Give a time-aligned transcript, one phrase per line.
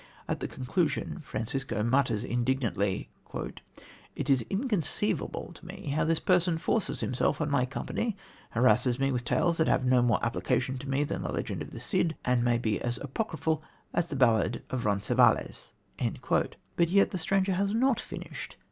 [0.27, 3.11] At the conclusion Francisco mutters indignantly:
[4.15, 8.17] "It is inconceivable to me how this person forces himself on my company,
[8.49, 11.69] harasses me with tales that have no more application to me than the legend of
[11.69, 13.61] the Cid, and may be as apocryphal
[13.93, 15.71] as the ballad of Roncesvalles"
[16.75, 18.57] but yet the stranger has not finished.